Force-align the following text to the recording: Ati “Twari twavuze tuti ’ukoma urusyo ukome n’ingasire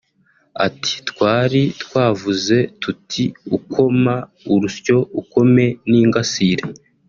Ati 0.67 0.93
“Twari 1.09 1.61
twavuze 1.83 2.55
tuti 2.81 3.23
’ukoma 3.57 4.15
urusyo 4.53 4.97
ukome 5.21 5.65
n’ingasire 5.89 6.65